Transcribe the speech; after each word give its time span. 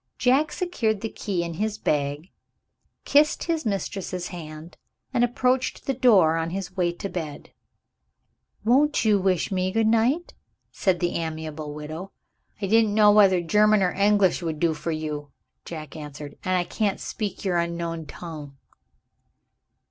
Jack 0.17 0.51
secured 0.51 1.01
the 1.01 1.09
key 1.09 1.43
in 1.43 1.53
his 1.53 1.77
bag, 1.77 2.31
kissed 3.05 3.43
his 3.43 3.67
mistress's 3.67 4.29
hand, 4.29 4.75
and 5.13 5.23
approached 5.23 5.85
the 5.85 5.93
door 5.93 6.37
on 6.37 6.49
his 6.49 6.75
way 6.75 6.91
to 6.91 7.07
bed. 7.07 7.51
"Won't 8.65 9.05
you 9.05 9.19
wish 9.19 9.51
me 9.51 9.71
good 9.71 9.85
night?" 9.85 10.33
said 10.71 11.01
the 11.01 11.11
amiable 11.11 11.71
widow. 11.75 12.11
"I 12.59 12.65
didn't 12.65 12.95
know 12.95 13.11
whether 13.11 13.41
German 13.41 13.83
or 13.83 13.91
English 13.91 14.41
would 14.41 14.59
do 14.59 14.73
for 14.73 14.91
you," 14.91 15.29
Jack 15.65 15.95
answered; 15.95 16.35
"and 16.43 16.57
I 16.57 16.63
can't 16.63 16.99
speak 16.99 17.45
your 17.45 17.57
unknown 17.57 18.07
tongue." 18.07 18.57